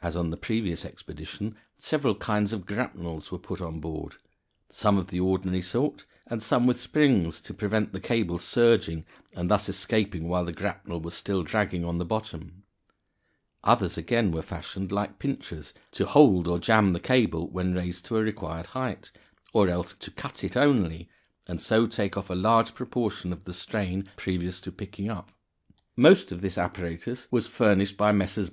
[0.00, 4.16] As on the previous expedition, several kinds of grapnels were put on board,
[4.70, 9.04] some of the ordinary sort, and some with springs to prevent the cable surging,
[9.34, 12.62] and thus escaping while the grapnel was still dragging on the bottom;
[13.62, 18.16] others, again, were fashioned like pincers, to hold (or jam) the cable when raised to
[18.16, 19.12] a required height,
[19.52, 21.10] or else to cut it only,
[21.46, 25.30] and so take off a large proportion of the strain previous to picking up.
[25.94, 28.50] Most of this apparatus was furnished by Messrs.